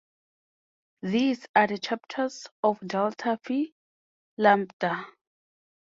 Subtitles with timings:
[1.03, 3.67] These are the chapters of Delta Phi
[4.35, 5.05] Lambda.